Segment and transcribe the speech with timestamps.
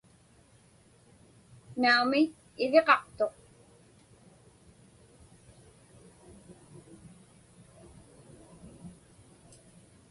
[1.81, 2.21] Naumi,
[2.63, 3.33] iviqaqtuq.